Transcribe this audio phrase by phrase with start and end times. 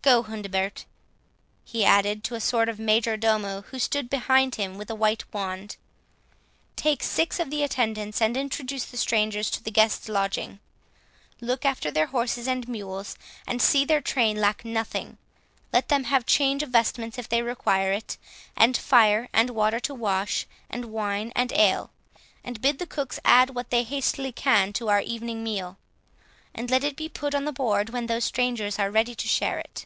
[0.00, 0.86] —Go, Hundebert,"
[1.66, 5.30] he added, to a sort of major domo who stood behind him with a white
[5.34, 5.76] wand;
[6.76, 10.60] "take six of the attendants, and introduce the strangers to the guests' lodging.
[11.42, 15.18] Look after their horses and mules, and see their train lack nothing.
[15.74, 18.16] Let them have change of vestments if they require it,
[18.56, 21.90] and fire, and water to wash, and wine and ale;
[22.42, 25.76] and bid the cooks add what they hastily can to our evening meal;
[26.54, 29.58] and let it be put on the board when those strangers are ready to share
[29.58, 29.84] it.